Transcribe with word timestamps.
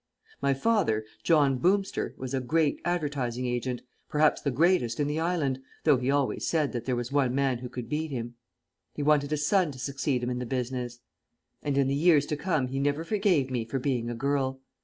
My 0.41 0.55
father, 0.55 1.05
John 1.21 1.59
Boomster, 1.59 2.15
was 2.17 2.33
a 2.33 2.41
great 2.41 2.81
advertising 2.83 3.45
agent, 3.45 3.83
perhaps 4.09 4.41
the 4.41 4.49
greatest 4.49 4.99
in 4.99 5.05
the 5.05 5.19
island, 5.19 5.59
though 5.83 5.97
he 5.97 6.09
always 6.09 6.47
said 6.47 6.71
that 6.71 6.85
there 6.85 6.95
was 6.95 7.11
one 7.11 7.35
man 7.35 7.59
who 7.59 7.69
could 7.69 7.87
beat 7.87 8.09
him. 8.09 8.33
He 8.95 9.03
wanted 9.03 9.31
a 9.31 9.37
son 9.37 9.71
to 9.73 9.77
succeed 9.77 10.23
him 10.23 10.31
in 10.31 10.39
the 10.39 10.45
business, 10.47 11.01
and 11.61 11.77
in 11.77 11.87
the 11.87 11.93
years 11.93 12.25
to 12.25 12.35
come 12.35 12.69
he 12.69 12.79
never 12.79 13.03
forgave 13.03 13.51
me 13.51 13.63
for 13.63 13.77
being 13.77 14.09
a 14.09 14.15
girl. 14.15 14.61